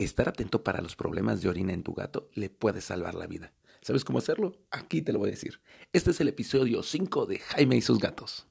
Estar 0.00 0.28
atento 0.28 0.64
para 0.64 0.82
los 0.82 0.96
problemas 0.96 1.40
de 1.40 1.48
orina 1.48 1.72
en 1.72 1.84
tu 1.84 1.94
gato 1.94 2.28
le 2.34 2.50
puede 2.50 2.80
salvar 2.80 3.14
la 3.14 3.28
vida. 3.28 3.52
¿Sabes 3.80 4.04
cómo 4.04 4.18
hacerlo? 4.18 4.56
Aquí 4.72 5.02
te 5.02 5.12
lo 5.12 5.20
voy 5.20 5.28
a 5.28 5.30
decir. 5.30 5.60
Este 5.92 6.10
es 6.10 6.20
el 6.20 6.26
episodio 6.26 6.82
5 6.82 7.26
de 7.26 7.38
Jaime 7.38 7.76
y 7.76 7.80
sus 7.80 8.00
gatos. 8.00 8.48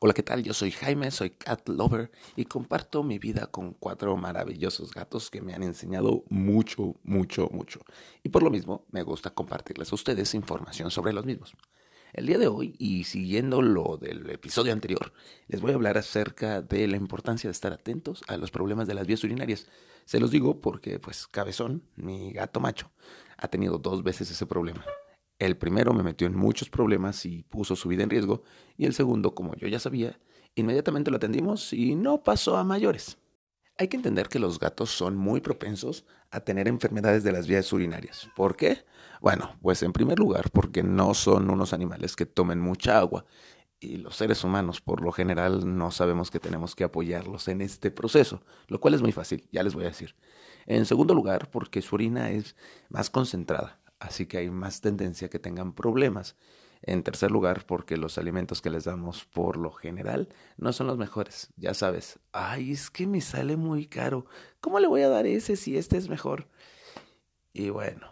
Hola, 0.00 0.14
¿qué 0.14 0.22
tal? 0.22 0.44
Yo 0.44 0.54
soy 0.54 0.70
Jaime, 0.70 1.10
soy 1.10 1.30
cat 1.30 1.68
lover 1.68 2.12
y 2.36 2.44
comparto 2.44 3.02
mi 3.02 3.18
vida 3.18 3.48
con 3.48 3.72
cuatro 3.72 4.16
maravillosos 4.16 4.92
gatos 4.94 5.28
que 5.28 5.42
me 5.42 5.54
han 5.54 5.64
enseñado 5.64 6.22
mucho, 6.28 6.94
mucho, 7.02 7.48
mucho. 7.50 7.80
Y 8.22 8.28
por 8.28 8.44
lo 8.44 8.50
mismo 8.50 8.86
me 8.92 9.02
gusta 9.02 9.30
compartirles 9.30 9.90
a 9.90 9.96
ustedes 9.96 10.34
información 10.34 10.92
sobre 10.92 11.12
los 11.12 11.26
mismos. 11.26 11.56
El 12.12 12.26
día 12.26 12.38
de 12.38 12.46
hoy, 12.46 12.76
y 12.78 13.02
siguiendo 13.02 13.60
lo 13.60 13.96
del 13.96 14.30
episodio 14.30 14.72
anterior, 14.72 15.12
les 15.48 15.60
voy 15.60 15.72
a 15.72 15.74
hablar 15.74 15.98
acerca 15.98 16.62
de 16.62 16.86
la 16.86 16.96
importancia 16.96 17.48
de 17.48 17.52
estar 17.52 17.72
atentos 17.72 18.22
a 18.28 18.36
los 18.36 18.52
problemas 18.52 18.86
de 18.86 18.94
las 18.94 19.08
vías 19.08 19.24
urinarias. 19.24 19.66
Se 20.04 20.20
los 20.20 20.30
digo 20.30 20.60
porque, 20.60 21.00
pues, 21.00 21.26
Cabezón, 21.26 21.82
mi 21.96 22.32
gato 22.32 22.60
macho, 22.60 22.88
ha 23.36 23.48
tenido 23.48 23.78
dos 23.78 24.04
veces 24.04 24.30
ese 24.30 24.46
problema. 24.46 24.84
El 25.38 25.56
primero 25.56 25.92
me 25.92 26.02
metió 26.02 26.26
en 26.26 26.36
muchos 26.36 26.68
problemas 26.68 27.24
y 27.24 27.44
puso 27.44 27.76
su 27.76 27.88
vida 27.88 28.02
en 28.02 28.10
riesgo, 28.10 28.42
y 28.76 28.86
el 28.86 28.94
segundo, 28.94 29.34
como 29.34 29.54
yo 29.54 29.68
ya 29.68 29.78
sabía, 29.78 30.18
inmediatamente 30.56 31.10
lo 31.10 31.16
atendimos 31.16 31.72
y 31.72 31.94
no 31.94 32.24
pasó 32.24 32.56
a 32.56 32.64
mayores. 32.64 33.18
Hay 33.80 33.86
que 33.86 33.96
entender 33.96 34.28
que 34.28 34.40
los 34.40 34.58
gatos 34.58 34.90
son 34.90 35.16
muy 35.16 35.40
propensos 35.40 36.04
a 36.32 36.40
tener 36.40 36.66
enfermedades 36.66 37.22
de 37.22 37.30
las 37.30 37.46
vías 37.46 37.72
urinarias. 37.72 38.28
¿Por 38.34 38.56
qué? 38.56 38.84
Bueno, 39.20 39.56
pues 39.62 39.84
en 39.84 39.92
primer 39.92 40.18
lugar 40.18 40.50
porque 40.50 40.82
no 40.82 41.14
son 41.14 41.48
unos 41.48 41.72
animales 41.72 42.16
que 42.16 42.26
tomen 42.26 42.58
mucha 42.60 42.98
agua 42.98 43.24
y 43.78 43.98
los 43.98 44.16
seres 44.16 44.42
humanos 44.42 44.80
por 44.80 45.00
lo 45.00 45.12
general 45.12 45.76
no 45.76 45.92
sabemos 45.92 46.32
que 46.32 46.40
tenemos 46.40 46.74
que 46.74 46.82
apoyarlos 46.82 47.46
en 47.46 47.60
este 47.60 47.92
proceso, 47.92 48.42
lo 48.66 48.80
cual 48.80 48.94
es 48.94 49.02
muy 49.02 49.12
fácil, 49.12 49.48
ya 49.52 49.62
les 49.62 49.74
voy 49.74 49.84
a 49.84 49.88
decir. 49.88 50.16
En 50.66 50.84
segundo 50.84 51.14
lugar 51.14 51.48
porque 51.50 51.80
su 51.80 51.94
orina 51.94 52.30
es 52.30 52.56
más 52.88 53.10
concentrada, 53.10 53.80
así 54.00 54.26
que 54.26 54.38
hay 54.38 54.50
más 54.50 54.80
tendencia 54.80 55.28
que 55.28 55.38
tengan 55.38 55.72
problemas. 55.72 56.36
En 56.82 57.02
tercer 57.02 57.32
lugar, 57.32 57.66
porque 57.66 57.96
los 57.96 58.18
alimentos 58.18 58.62
que 58.62 58.70
les 58.70 58.84
damos 58.84 59.24
por 59.24 59.56
lo 59.56 59.72
general 59.72 60.28
no 60.56 60.72
son 60.72 60.86
los 60.86 60.96
mejores. 60.96 61.48
Ya 61.56 61.74
sabes, 61.74 62.20
ay, 62.32 62.70
es 62.70 62.90
que 62.90 63.06
me 63.06 63.20
sale 63.20 63.56
muy 63.56 63.86
caro. 63.86 64.26
¿Cómo 64.60 64.78
le 64.78 64.86
voy 64.86 65.02
a 65.02 65.08
dar 65.08 65.26
ese 65.26 65.56
si 65.56 65.76
este 65.76 65.96
es 65.96 66.08
mejor? 66.08 66.48
Y 67.52 67.70
bueno, 67.70 68.08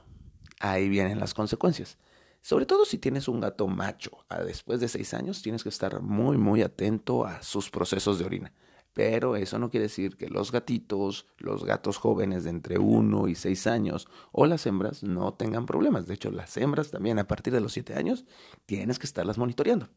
ahí 0.59 0.89
vienen 0.89 1.21
las 1.21 1.33
consecuencias. 1.33 1.97
Sobre 2.41 2.67
todo 2.67 2.85
si 2.85 2.99
tienes 2.99 3.29
un 3.29 3.41
gato 3.41 3.67
macho, 3.67 4.25
después 4.45 4.81
de 4.81 4.89
seis 4.89 5.15
años 5.15 5.43
tienes 5.43 5.63
que 5.63 5.69
estar 5.69 6.01
muy, 6.01 6.37
muy 6.37 6.63
atento 6.63 7.25
a 7.25 7.43
sus 7.43 7.71
procesos 7.71 8.19
de 8.19 8.25
orina. 8.25 8.53
Pero 8.97 9.37
eso 9.37 9.59
no 9.59 9.69
quiere 9.69 9.89
decir 9.89 10.17
que 10.17 10.31
los 10.31 10.53
gatitos, 10.53 11.27
los 11.37 11.67
gatos 11.67 11.99
jóvenes 11.99 12.45
de 12.45 12.51
entre 12.51 12.79
1 12.79 13.29
y 13.29 13.35
6 13.35 13.67
años 13.67 14.09
o 14.33 14.47
las 14.47 14.65
hembras 14.65 15.03
no 15.03 15.35
tengan 15.35 15.67
problemas. 15.67 16.07
De 16.07 16.15
hecho, 16.15 16.31
las 16.31 16.57
hembras 16.57 16.93
también 16.93 17.19
a 17.19 17.29
partir 17.29 17.53
de 17.53 17.61
los 17.61 17.75
7 17.75 17.93
años 17.93 18.25
tienes 18.65 18.99
que 18.99 19.05
estarlas 19.05 19.37
monitoreando. 19.37 19.91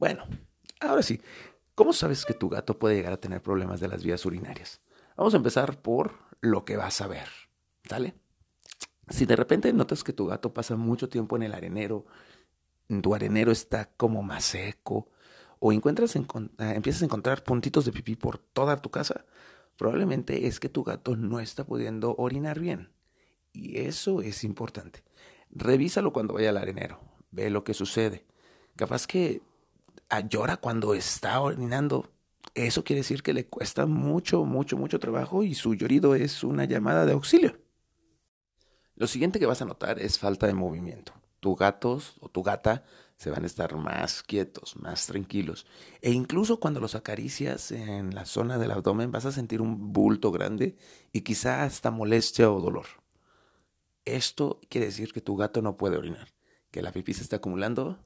Bueno, 0.00 0.24
ahora 0.80 1.04
sí, 1.04 1.20
¿cómo 1.76 1.92
sabes 1.92 2.24
que 2.24 2.34
tu 2.34 2.48
gato 2.48 2.80
puede 2.80 2.96
llegar 2.96 3.12
a 3.12 3.20
tener 3.20 3.40
problemas 3.40 3.78
de 3.78 3.86
las 3.86 4.02
vías 4.02 4.26
urinarias? 4.26 4.80
Vamos 5.16 5.34
a 5.34 5.36
empezar 5.36 5.80
por 5.80 6.14
lo 6.40 6.64
que 6.64 6.76
vas 6.76 7.00
a 7.00 7.06
ver. 7.06 7.28
¿Sale? 7.88 8.16
Si 9.08 9.24
de 9.24 9.36
repente 9.36 9.72
notas 9.72 10.02
que 10.02 10.12
tu 10.12 10.26
gato 10.26 10.52
pasa 10.52 10.74
mucho 10.74 11.08
tiempo 11.08 11.36
en 11.36 11.44
el 11.44 11.54
arenero, 11.54 12.06
tu 12.88 13.14
arenero 13.14 13.52
está 13.52 13.88
como 13.96 14.24
más 14.24 14.42
seco, 14.42 15.10
o 15.66 15.72
encuentras 15.72 16.14
ah, 16.14 16.74
empiezas 16.74 17.02
a 17.02 17.06
encontrar 17.06 17.42
puntitos 17.42 17.84
de 17.84 17.90
pipí 17.90 18.14
por 18.14 18.38
toda 18.38 18.76
tu 18.76 18.88
casa, 18.92 19.24
probablemente 19.76 20.46
es 20.46 20.60
que 20.60 20.68
tu 20.68 20.84
gato 20.84 21.16
no 21.16 21.40
está 21.40 21.64
pudiendo 21.64 22.14
orinar 22.18 22.60
bien. 22.60 22.92
Y 23.52 23.78
eso 23.78 24.22
es 24.22 24.44
importante. 24.44 25.02
Revísalo 25.50 26.12
cuando 26.12 26.34
vaya 26.34 26.50
al 26.50 26.56
arenero, 26.56 27.00
ve 27.32 27.50
lo 27.50 27.64
que 27.64 27.74
sucede. 27.74 28.24
Capaz 28.76 29.08
que 29.08 29.42
ah, 30.08 30.20
llora 30.20 30.56
cuando 30.56 30.94
está 30.94 31.40
orinando. 31.40 32.12
Eso 32.54 32.84
quiere 32.84 33.00
decir 33.00 33.24
que 33.24 33.34
le 33.34 33.48
cuesta 33.48 33.86
mucho, 33.86 34.44
mucho, 34.44 34.76
mucho 34.76 35.00
trabajo 35.00 35.42
y 35.42 35.54
su 35.54 35.74
llorido 35.74 36.14
es 36.14 36.44
una 36.44 36.64
llamada 36.64 37.06
de 37.06 37.12
auxilio. 37.14 37.58
Lo 38.94 39.08
siguiente 39.08 39.40
que 39.40 39.46
vas 39.46 39.62
a 39.62 39.64
notar 39.64 39.98
es 39.98 40.20
falta 40.20 40.46
de 40.46 40.54
movimiento. 40.54 41.12
Tu 41.40 41.56
gato 41.56 42.00
o 42.20 42.28
tu 42.28 42.44
gata 42.44 42.84
se 43.16 43.30
van 43.30 43.44
a 43.44 43.46
estar 43.46 43.76
más 43.76 44.22
quietos, 44.22 44.76
más 44.76 45.06
tranquilos. 45.06 45.66
E 46.02 46.10
incluso 46.10 46.60
cuando 46.60 46.80
los 46.80 46.94
acaricias 46.94 47.70
en 47.72 48.14
la 48.14 48.26
zona 48.26 48.58
del 48.58 48.70
abdomen 48.70 49.10
vas 49.10 49.24
a 49.24 49.32
sentir 49.32 49.62
un 49.62 49.92
bulto 49.92 50.30
grande 50.32 50.76
y 51.12 51.22
quizá 51.22 51.64
hasta 51.64 51.90
molestia 51.90 52.50
o 52.50 52.60
dolor. 52.60 52.86
Esto 54.04 54.60
quiere 54.68 54.86
decir 54.86 55.12
que 55.12 55.20
tu 55.20 55.36
gato 55.36 55.62
no 55.62 55.76
puede 55.76 55.96
orinar, 55.96 56.28
que 56.70 56.82
la 56.82 56.92
pipí 56.92 57.14
se 57.14 57.22
está 57.22 57.36
acumulando 57.36 57.98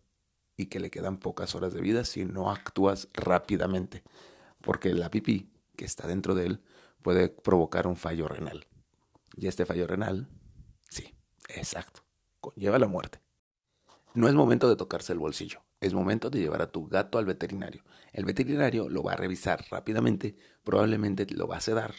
y 0.56 0.66
que 0.66 0.80
le 0.80 0.90
quedan 0.90 1.18
pocas 1.18 1.54
horas 1.54 1.74
de 1.74 1.80
vida 1.80 2.04
si 2.04 2.24
no 2.24 2.50
actúas 2.50 3.08
rápidamente, 3.12 4.02
porque 4.60 4.94
la 4.94 5.10
pipí 5.10 5.52
que 5.76 5.84
está 5.84 6.06
dentro 6.06 6.34
de 6.34 6.46
él 6.46 6.62
puede 7.02 7.28
provocar 7.28 7.86
un 7.86 7.96
fallo 7.96 8.28
renal. 8.28 8.66
Y 9.36 9.48
este 9.48 9.66
fallo 9.66 9.86
renal, 9.86 10.28
sí, 10.88 11.14
exacto, 11.48 12.02
conlleva 12.40 12.78
la 12.78 12.88
muerte. 12.88 13.20
No 14.12 14.26
es 14.26 14.34
momento 14.34 14.68
de 14.68 14.74
tocarse 14.74 15.12
el 15.12 15.20
bolsillo, 15.20 15.62
es 15.80 15.94
momento 15.94 16.30
de 16.30 16.40
llevar 16.40 16.62
a 16.62 16.72
tu 16.72 16.88
gato 16.88 17.18
al 17.18 17.26
veterinario. 17.26 17.84
El 18.12 18.24
veterinario 18.24 18.88
lo 18.88 19.04
va 19.04 19.12
a 19.12 19.16
revisar 19.16 19.64
rápidamente, 19.70 20.36
probablemente 20.64 21.26
lo 21.30 21.46
va 21.46 21.58
a 21.58 21.60
sedar 21.60 21.94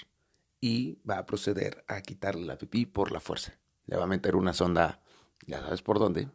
y 0.59 0.99
va 1.09 1.19
a 1.19 1.25
proceder 1.25 1.85
a 1.87 2.01
quitarle 2.01 2.45
la 2.45 2.57
pipí 2.57 2.85
por 2.85 3.13
la 3.13 3.21
fuerza. 3.21 3.53
Le 3.85 3.95
va 3.95 4.03
a 4.03 4.07
meter 4.07 4.35
una 4.35 4.51
sonda, 4.53 5.01
ya 5.47 5.61
sabes 5.61 5.81
por 5.81 5.99
dónde, 5.99 6.29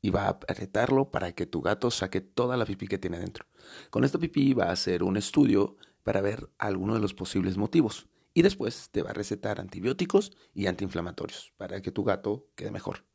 y 0.00 0.08
va 0.08 0.24
a 0.24 0.28
apretarlo 0.30 1.10
para 1.10 1.32
que 1.32 1.44
tu 1.44 1.60
gato 1.60 1.90
saque 1.90 2.22
toda 2.22 2.56
la 2.56 2.64
pipí 2.64 2.88
que 2.88 2.98
tiene 2.98 3.18
dentro. 3.18 3.44
Con 3.90 4.04
esta 4.04 4.18
pipí 4.18 4.54
va 4.54 4.66
a 4.66 4.72
hacer 4.72 5.02
un 5.02 5.18
estudio 5.18 5.76
para 6.04 6.22
ver 6.22 6.48
algunos 6.56 6.96
de 6.96 7.02
los 7.02 7.12
posibles 7.12 7.58
motivos 7.58 8.08
y 8.32 8.40
después 8.40 8.88
te 8.92 9.02
va 9.02 9.10
a 9.10 9.14
recetar 9.14 9.60
antibióticos 9.60 10.32
y 10.54 10.68
antiinflamatorios 10.68 11.52
para 11.58 11.82
que 11.82 11.92
tu 11.92 12.02
gato 12.02 12.48
quede 12.54 12.70
mejor. 12.70 13.07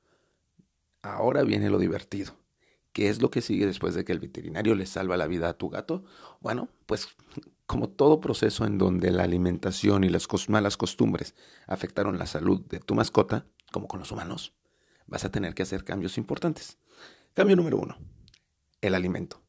Ahora 1.04 1.44
viene 1.44 1.70
lo 1.70 1.78
divertido. 1.78 2.34
¿Qué 2.94 3.10
es 3.10 3.22
lo 3.22 3.30
que 3.30 3.42
sigue 3.42 3.66
después 3.66 3.94
de 3.94 4.06
que 4.06 4.14
el 4.14 4.20
veterinario 4.20 4.74
le 4.74 4.86
salva 4.86 5.18
la 5.18 5.28
vida 5.28 5.50
a 5.50 5.58
tu 5.58 5.70
gato? 5.70 6.06
Bueno, 6.40 6.70
pues 6.86 7.10
como 7.66 7.90
todo 7.90 8.22
proceso 8.22 8.66
en 8.66 8.78
donde 8.78 9.12
la 9.12 9.24
alimentación 9.24 10.04
y 10.04 10.10
las 10.10 10.28
malas 10.48 10.78
costumbres 10.78 11.36
afectaron 11.68 12.18
la 12.18 12.26
salud 12.26 12.62
de 12.70 12.80
tu 12.80 12.96
mascota, 12.96 13.46
como 13.72 13.88
con 13.88 14.00
los 14.00 14.12
humanos, 14.12 14.54
vas 15.06 15.26
a 15.26 15.32
tener 15.32 15.54
que 15.54 15.64
hacer 15.64 15.84
cambios 15.84 16.18
importantes. 16.18 16.78
Cambio 17.34 17.56
número 17.56 17.80
uno, 17.80 17.98
el 18.80 18.96
alimento. 18.96 19.42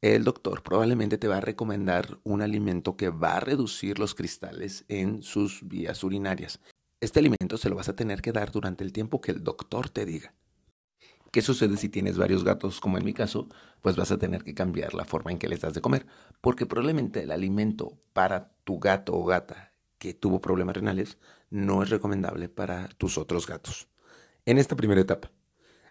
El 0.00 0.24
doctor 0.24 0.62
probablemente 0.62 1.18
te 1.18 1.28
va 1.28 1.38
a 1.38 1.40
recomendar 1.40 2.20
un 2.22 2.40
alimento 2.40 2.96
que 2.96 3.08
va 3.10 3.36
a 3.36 3.40
reducir 3.40 3.98
los 3.98 4.14
cristales 4.14 4.84
en 4.88 5.22
sus 5.22 5.66
vías 5.66 6.04
urinarias. 6.04 6.60
Este 7.00 7.18
alimento 7.18 7.58
se 7.58 7.68
lo 7.68 7.76
vas 7.76 7.88
a 7.88 7.96
tener 7.96 8.22
que 8.22 8.32
dar 8.32 8.52
durante 8.52 8.84
el 8.84 8.92
tiempo 8.92 9.20
que 9.20 9.32
el 9.32 9.42
doctor 9.42 9.90
te 9.90 10.06
diga. 10.06 10.34
¿Qué 11.36 11.42
sucede 11.42 11.76
si 11.76 11.90
tienes 11.90 12.16
varios 12.16 12.44
gatos, 12.44 12.80
como 12.80 12.96
en 12.96 13.04
mi 13.04 13.12
caso? 13.12 13.46
Pues 13.82 13.94
vas 13.94 14.10
a 14.10 14.16
tener 14.16 14.42
que 14.42 14.54
cambiar 14.54 14.94
la 14.94 15.04
forma 15.04 15.30
en 15.30 15.38
que 15.38 15.48
les 15.48 15.60
das 15.60 15.74
de 15.74 15.82
comer, 15.82 16.06
porque 16.40 16.64
probablemente 16.64 17.24
el 17.24 17.30
alimento 17.30 17.98
para 18.14 18.56
tu 18.64 18.78
gato 18.78 19.12
o 19.14 19.22
gata 19.22 19.74
que 19.98 20.14
tuvo 20.14 20.40
problemas 20.40 20.76
renales 20.76 21.18
no 21.50 21.82
es 21.82 21.90
recomendable 21.90 22.48
para 22.48 22.88
tus 22.96 23.18
otros 23.18 23.46
gatos 23.46 23.86
en 24.46 24.56
esta 24.56 24.76
primera 24.76 25.02
etapa. 25.02 25.30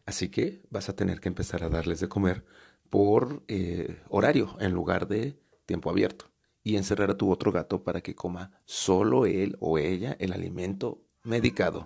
Así 0.07 0.29
que 0.29 0.63
vas 0.71 0.89
a 0.89 0.95
tener 0.95 1.19
que 1.19 1.29
empezar 1.29 1.63
a 1.63 1.69
darles 1.69 1.99
de 1.99 2.09
comer 2.09 2.43
por 2.89 3.43
eh, 3.47 4.01
horario 4.09 4.57
en 4.59 4.71
lugar 4.71 5.07
de 5.07 5.39
tiempo 5.67 5.91
abierto 5.91 6.25
y 6.63 6.75
encerrar 6.75 7.11
a 7.11 7.17
tu 7.17 7.29
otro 7.29 7.51
gato 7.51 7.83
para 7.83 8.01
que 8.01 8.15
coma 8.15 8.49
solo 8.65 9.27
él 9.27 9.57
o 9.59 9.77
ella 9.77 10.17
el 10.19 10.33
alimento 10.33 11.03
medicado. 11.21 11.85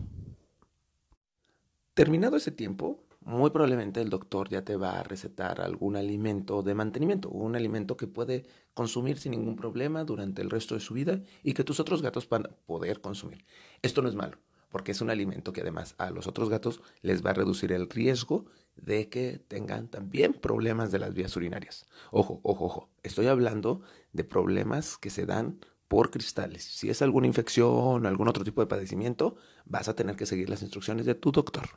Terminado 1.94 2.38
ese 2.38 2.52
tiempo, 2.52 3.04
muy 3.30 3.52
probablemente 3.52 4.02
el 4.02 4.10
doctor 4.10 4.50
ya 4.50 4.64
te 4.64 4.76
va 4.76 5.00
a 5.00 5.04
recetar 5.04 5.62
algún 5.62 5.96
alimento 5.96 6.64
de 6.64 6.74
mantenimiento, 6.74 7.30
un 7.30 7.56
alimento 7.56 7.96
que 7.96 8.08
puede 8.08 8.48
consumir 8.74 9.20
sin 9.20 9.34
ningún 9.34 9.56
problema 9.56 10.04
durante 10.04 10.42
el 10.42 10.50
resto 10.50 10.74
de 10.74 10.81
su 10.81 10.96
vida 10.96 11.22
y 11.44 11.54
que 11.54 11.64
tus 11.64 11.80
otros 11.80 12.02
gatos 12.02 12.28
van 12.28 12.48
a 12.48 12.50
poder 12.66 13.02
consumir. 13.02 13.46
Esto 13.84 14.02
no 14.02 14.10
es 14.10 14.16
malo, 14.16 14.40
porque 14.70 14.94
es 14.94 15.02
un 15.02 15.12
alimento 15.12 15.54
que 15.54 15.62
además 15.62 15.94
a 16.00 16.10
los 16.10 16.26
otros 16.26 16.50
gatos 16.50 16.81
les 17.04 17.24
va 17.24 17.30
a 17.30 17.34
reducir 17.34 17.72
el 17.72 17.88
riesgo 17.88 18.48
de 18.76 19.10
que 19.10 19.38
tengan 19.48 19.90
también 19.90 20.34
problemas 20.34 20.92
de 20.92 20.98
las 20.98 21.14
vías 21.14 21.36
urinarias. 21.36 21.86
Ojo, 22.10 22.40
ojo, 22.42 22.66
ojo, 22.66 22.90
estoy 23.04 23.28
hablando 23.28 23.81
de 24.12 24.24
problemas 24.24 24.98
que 24.98 25.12
se 25.12 25.28
dan 25.28 25.60
por 25.88 26.10
cristales. 26.10 26.64
Si 26.64 26.90
es 26.90 27.04
alguna 27.04 27.28
infección, 27.28 28.08
algún 28.08 28.28
otro 28.28 28.44
tipo 28.44 28.62
de 28.62 28.68
padecimiento, 28.68 29.36
vas 29.66 29.88
a 29.88 29.96
tener 29.96 30.16
que 30.16 30.26
seguir 30.26 30.50
las 30.50 30.64
instrucciones 30.64 31.06
de 31.06 31.14
tu 31.14 31.31
doctor. 31.31 31.70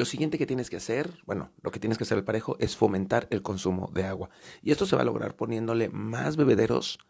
Lo 0.00 0.06
siguiente 0.06 0.38
que 0.38 0.46
tienes 0.46 0.70
que 0.70 0.78
hacer, 0.78 1.10
bueno, 1.26 1.52
lo 1.60 1.70
que 1.70 1.78
tienes 1.78 1.98
que 1.98 2.04
hacer 2.04 2.16
el 2.16 2.24
parejo 2.24 2.56
es 2.58 2.74
fomentar 2.74 3.28
el 3.28 3.42
consumo 3.42 3.90
de 3.92 4.04
agua. 4.04 4.30
Y 4.62 4.70
esto 4.70 4.86
se 4.86 4.96
va 4.96 5.02
a 5.02 5.04
lograr 5.04 5.36
poniéndole 5.36 5.90
más 5.90 6.38
bebederos 6.38 7.00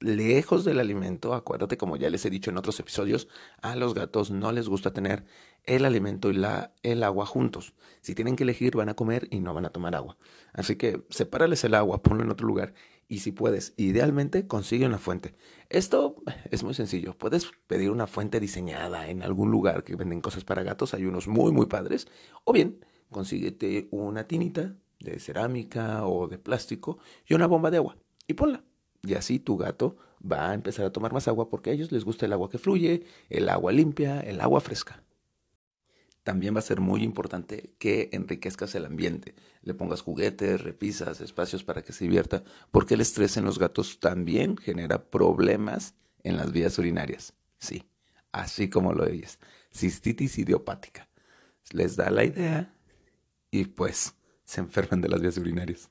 lejos 0.00 0.64
del 0.64 0.80
alimento. 0.80 1.32
Acuérdate, 1.32 1.76
como 1.76 1.96
ya 1.96 2.10
les 2.10 2.24
he 2.24 2.28
dicho 2.30 2.50
en 2.50 2.56
otros 2.56 2.80
episodios, 2.80 3.28
a 3.62 3.76
los 3.76 3.94
gatos 3.94 4.32
no 4.32 4.50
les 4.50 4.68
gusta 4.68 4.92
tener 4.92 5.26
el 5.62 5.84
alimento 5.84 6.28
y 6.28 6.32
la, 6.32 6.74
el 6.82 7.04
agua 7.04 7.24
juntos. 7.24 7.72
Si 8.00 8.16
tienen 8.16 8.34
que 8.34 8.42
elegir, 8.42 8.74
van 8.74 8.88
a 8.88 8.94
comer 8.94 9.28
y 9.30 9.38
no 9.38 9.54
van 9.54 9.66
a 9.66 9.70
tomar 9.70 9.94
agua. 9.94 10.18
Así 10.52 10.74
que 10.74 11.04
sepárales 11.08 11.62
el 11.62 11.74
agua, 11.74 12.02
ponlo 12.02 12.24
en 12.24 12.32
otro 12.32 12.48
lugar 12.48 12.74
y 13.10 13.18
si 13.18 13.32
puedes, 13.32 13.74
idealmente 13.76 14.46
consigue 14.46 14.86
una 14.86 14.98
fuente. 14.98 15.34
Esto 15.68 16.22
es 16.50 16.62
muy 16.62 16.74
sencillo. 16.74 17.18
Puedes 17.18 17.50
pedir 17.66 17.90
una 17.90 18.06
fuente 18.06 18.38
diseñada 18.38 19.10
en 19.10 19.22
algún 19.24 19.50
lugar 19.50 19.82
que 19.82 19.96
venden 19.96 20.20
cosas 20.20 20.44
para 20.44 20.62
gatos. 20.62 20.94
Hay 20.94 21.04
unos 21.04 21.26
muy, 21.26 21.50
muy 21.50 21.66
padres. 21.66 22.06
O 22.44 22.52
bien, 22.52 22.84
consíguete 23.10 23.88
una 23.90 24.28
tinita 24.28 24.76
de 25.00 25.18
cerámica 25.18 26.06
o 26.06 26.28
de 26.28 26.38
plástico 26.38 26.98
y 27.26 27.34
una 27.34 27.48
bomba 27.48 27.72
de 27.72 27.78
agua 27.78 27.96
y 28.28 28.34
ponla. 28.34 28.62
Y 29.02 29.14
así 29.14 29.40
tu 29.40 29.56
gato 29.56 29.96
va 30.20 30.50
a 30.50 30.54
empezar 30.54 30.86
a 30.86 30.92
tomar 30.92 31.12
más 31.12 31.26
agua 31.26 31.48
porque 31.48 31.70
a 31.70 31.72
ellos 31.72 31.90
les 31.90 32.04
gusta 32.04 32.26
el 32.26 32.32
agua 32.32 32.48
que 32.48 32.58
fluye, 32.58 33.02
el 33.28 33.48
agua 33.48 33.72
limpia, 33.72 34.20
el 34.20 34.40
agua 34.40 34.60
fresca. 34.60 35.02
También 36.22 36.54
va 36.54 36.58
a 36.58 36.62
ser 36.62 36.80
muy 36.80 37.02
importante 37.02 37.74
que 37.78 38.10
enriquezcas 38.12 38.74
el 38.74 38.84
ambiente. 38.84 39.34
Le 39.62 39.74
pongas 39.74 40.02
juguetes, 40.02 40.60
repisas, 40.60 41.20
espacios 41.20 41.64
para 41.64 41.82
que 41.82 41.92
se 41.92 42.04
divierta, 42.04 42.44
porque 42.70 42.94
el 42.94 43.00
estrés 43.00 43.36
en 43.36 43.44
los 43.44 43.58
gatos 43.58 44.00
también 44.00 44.56
genera 44.56 45.10
problemas 45.10 45.94
en 46.22 46.36
las 46.36 46.52
vías 46.52 46.78
urinarias. 46.78 47.32
Sí, 47.58 47.88
así 48.32 48.68
como 48.68 48.92
lo 48.92 49.04
oyes. 49.04 49.38
Cistitis 49.72 50.38
idiopática. 50.38 51.08
Les 51.72 51.96
da 51.96 52.10
la 52.10 52.24
idea 52.24 52.74
y 53.50 53.64
pues 53.64 54.14
se 54.44 54.60
enferman 54.60 55.00
de 55.00 55.08
las 55.08 55.20
vías 55.20 55.38
urinarias. 55.38 55.90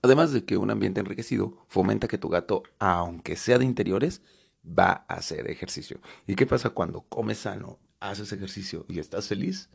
Además 0.00 0.32
de 0.32 0.44
que 0.44 0.56
un 0.56 0.70
ambiente 0.70 1.00
enriquecido 1.00 1.64
fomenta 1.68 2.08
que 2.08 2.18
tu 2.18 2.28
gato, 2.28 2.64
aunque 2.78 3.36
sea 3.36 3.58
de 3.58 3.64
interiores, 3.64 4.22
va 4.66 5.04
a 5.08 5.14
hacer 5.14 5.48
ejercicio. 5.50 6.00
¿Y 6.26 6.34
qué 6.34 6.46
pasa 6.46 6.70
cuando 6.70 7.02
comes 7.02 7.38
sano, 7.38 7.78
haces 8.02 8.32
ejercicio 8.32 8.84
y 8.88 8.98
estás 8.98 9.28
feliz? 9.28 9.70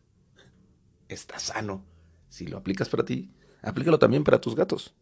Estás 1.07 1.43
sano. 1.43 1.85
Si 2.29 2.45
lo 2.45 2.57
aplicas 2.57 2.89
para 2.89 3.05
ti, 3.05 3.31
aplícalo 3.61 3.97
también 3.97 4.23
para 4.23 4.41
tus 4.41 4.55
gatos. 4.55 4.93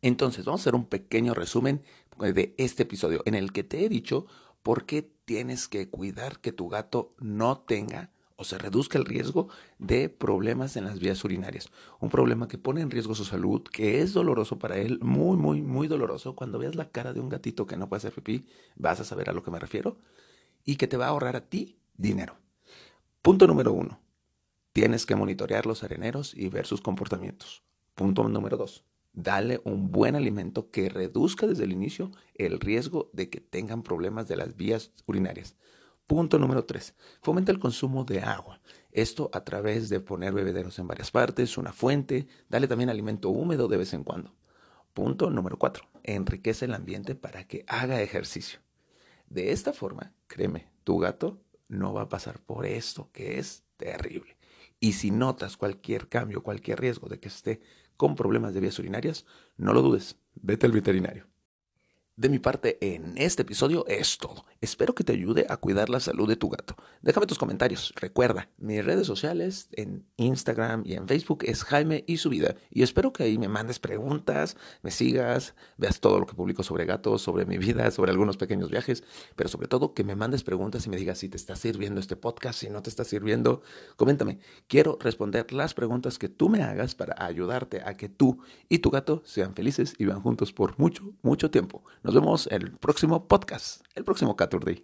Entonces, 0.00 0.44
vamos 0.44 0.60
a 0.60 0.62
hacer 0.62 0.76
un 0.76 0.86
pequeño 0.86 1.34
resumen 1.34 1.82
de 2.18 2.54
este 2.56 2.84
episodio 2.84 3.22
en 3.26 3.34
el 3.34 3.52
que 3.52 3.64
te 3.64 3.84
he 3.84 3.88
dicho 3.88 4.26
por 4.62 4.86
qué 4.86 5.02
tienes 5.24 5.66
que 5.66 5.90
cuidar 5.90 6.38
que 6.38 6.52
tu 6.52 6.68
gato 6.68 7.14
no 7.18 7.58
tenga 7.58 8.12
o 8.36 8.44
se 8.44 8.56
reduzca 8.56 8.98
el 8.98 9.04
riesgo 9.04 9.48
de 9.80 10.08
problemas 10.08 10.76
en 10.76 10.84
las 10.84 11.00
vías 11.00 11.24
urinarias. 11.24 11.70
Un 11.98 12.08
problema 12.08 12.46
que 12.46 12.56
pone 12.56 12.80
en 12.80 12.90
riesgo 12.92 13.16
su 13.16 13.24
salud, 13.24 13.62
que 13.64 14.00
es 14.00 14.12
doloroso 14.12 14.60
para 14.60 14.78
él, 14.78 15.00
muy, 15.02 15.36
muy, 15.36 15.60
muy 15.60 15.88
doloroso. 15.88 16.36
Cuando 16.36 16.60
veas 16.60 16.76
la 16.76 16.90
cara 16.90 17.12
de 17.12 17.18
un 17.18 17.28
gatito 17.28 17.66
que 17.66 17.76
no 17.76 17.88
puede 17.88 17.98
hacer 17.98 18.12
pipí, 18.12 18.46
vas 18.76 19.00
a 19.00 19.04
saber 19.04 19.28
a 19.28 19.32
lo 19.32 19.42
que 19.42 19.50
me 19.50 19.58
refiero. 19.58 19.98
Y 20.64 20.76
que 20.76 20.86
te 20.86 20.96
va 20.96 21.06
a 21.06 21.08
ahorrar 21.08 21.34
a 21.34 21.48
ti 21.48 21.78
dinero. 21.98 22.38
Punto 23.20 23.46
número 23.46 23.74
uno. 23.74 24.00
Tienes 24.72 25.04
que 25.04 25.16
monitorear 25.16 25.66
los 25.66 25.84
areneros 25.84 26.32
y 26.34 26.48
ver 26.48 26.64
sus 26.64 26.80
comportamientos. 26.80 27.62
Punto 27.94 28.26
número 28.26 28.56
dos. 28.56 28.84
Dale 29.12 29.60
un 29.64 29.90
buen 29.90 30.14
alimento 30.14 30.70
que 30.70 30.88
reduzca 30.88 31.46
desde 31.46 31.64
el 31.64 31.72
inicio 31.72 32.12
el 32.34 32.60
riesgo 32.60 33.10
de 33.12 33.28
que 33.28 33.40
tengan 33.40 33.82
problemas 33.82 34.28
de 34.28 34.36
las 34.36 34.56
vías 34.56 34.92
urinarias. 35.06 35.56
Punto 36.06 36.38
número 36.38 36.64
3. 36.64 36.94
Fomenta 37.20 37.52
el 37.52 37.58
consumo 37.58 38.04
de 38.04 38.22
agua. 38.22 38.62
Esto 38.92 39.28
a 39.34 39.44
través 39.44 39.90
de 39.90 40.00
poner 40.00 40.32
bebederos 40.32 40.78
en 40.78 40.88
varias 40.88 41.10
partes, 41.10 41.58
una 41.58 41.74
fuente, 41.74 42.26
dale 42.48 42.66
también 42.66 42.88
alimento 42.88 43.28
húmedo 43.28 43.68
de 43.68 43.76
vez 43.76 43.92
en 43.92 44.04
cuando. 44.04 44.34
Punto 44.94 45.28
número 45.28 45.58
4. 45.58 45.84
Enriquece 46.04 46.64
el 46.64 46.72
ambiente 46.72 47.14
para 47.14 47.46
que 47.46 47.64
haga 47.68 48.00
ejercicio. 48.00 48.60
De 49.28 49.52
esta 49.52 49.74
forma, 49.74 50.14
créeme, 50.28 50.68
tu 50.82 50.98
gato 50.98 51.42
no 51.68 51.92
va 51.92 52.02
a 52.02 52.08
pasar 52.08 52.40
por 52.40 52.66
esto 52.66 53.10
que 53.12 53.38
es 53.38 53.64
terrible. 53.76 54.36
Y 54.80 54.92
si 54.92 55.10
notas 55.10 55.56
cualquier 55.56 56.08
cambio, 56.08 56.42
cualquier 56.42 56.80
riesgo 56.80 57.08
de 57.08 57.20
que 57.20 57.28
esté 57.28 57.60
con 57.96 58.14
problemas 58.14 58.54
de 58.54 58.60
vías 58.60 58.78
urinarias, 58.78 59.26
no 59.56 59.72
lo 59.72 59.82
dudes, 59.82 60.16
vete 60.34 60.66
al 60.66 60.72
veterinario. 60.72 61.26
De 62.18 62.28
mi 62.28 62.40
parte, 62.40 62.78
en 62.80 63.16
este 63.16 63.42
episodio 63.42 63.86
es 63.86 64.18
todo. 64.18 64.44
Espero 64.60 64.92
que 64.92 65.04
te 65.04 65.12
ayude 65.12 65.46
a 65.48 65.56
cuidar 65.56 65.88
la 65.88 66.00
salud 66.00 66.28
de 66.28 66.34
tu 66.34 66.48
gato. 66.48 66.74
Déjame 67.00 67.28
tus 67.28 67.38
comentarios. 67.38 67.94
Recuerda, 67.94 68.48
mis 68.58 68.84
redes 68.84 69.06
sociales 69.06 69.68
en 69.74 70.04
Instagram 70.16 70.82
y 70.84 70.94
en 70.94 71.06
Facebook 71.06 71.44
es 71.44 71.62
Jaime 71.62 72.02
y 72.08 72.16
su 72.16 72.28
vida. 72.28 72.56
Y 72.72 72.82
espero 72.82 73.12
que 73.12 73.22
ahí 73.22 73.38
me 73.38 73.46
mandes 73.46 73.78
preguntas, 73.78 74.56
me 74.82 74.90
sigas, 74.90 75.54
veas 75.76 76.00
todo 76.00 76.18
lo 76.18 76.26
que 76.26 76.34
publico 76.34 76.64
sobre 76.64 76.86
gatos, 76.86 77.22
sobre 77.22 77.46
mi 77.46 77.56
vida, 77.56 77.88
sobre 77.92 78.10
algunos 78.10 78.36
pequeños 78.36 78.68
viajes, 78.68 79.04
pero 79.36 79.48
sobre 79.48 79.68
todo 79.68 79.94
que 79.94 80.02
me 80.02 80.16
mandes 80.16 80.42
preguntas 80.42 80.84
y 80.86 80.90
me 80.90 80.96
digas 80.96 81.18
si 81.18 81.28
te 81.28 81.36
está 81.36 81.54
sirviendo 81.54 82.00
este 82.00 82.16
podcast, 82.16 82.58
si 82.58 82.68
no 82.68 82.82
te 82.82 82.90
está 82.90 83.04
sirviendo. 83.04 83.62
Coméntame. 83.94 84.40
Quiero 84.66 84.98
responder 85.00 85.52
las 85.52 85.72
preguntas 85.72 86.18
que 86.18 86.28
tú 86.28 86.48
me 86.48 86.64
hagas 86.64 86.96
para 86.96 87.14
ayudarte 87.24 87.80
a 87.84 87.96
que 87.96 88.08
tú 88.08 88.40
y 88.68 88.80
tu 88.80 88.90
gato 88.90 89.22
sean 89.24 89.54
felices 89.54 89.94
y 89.98 90.04
vivan 90.06 90.20
juntos 90.20 90.52
por 90.52 90.76
mucho, 90.80 91.12
mucho 91.22 91.52
tiempo. 91.52 91.84
Nos 92.08 92.14
vemos 92.14 92.46
en 92.46 92.62
el 92.62 92.70
próximo 92.70 93.28
podcast, 93.28 93.84
el 93.94 94.02
próximo 94.02 94.34
Caturday. 94.34 94.82